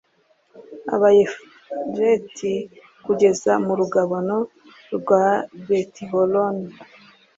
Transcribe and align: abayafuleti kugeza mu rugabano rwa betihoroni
abayafuleti 0.95 2.53
kugeza 3.05 3.51
mu 3.65 3.73
rugabano 3.79 4.37
rwa 4.97 5.25
betihoroni 5.67 6.67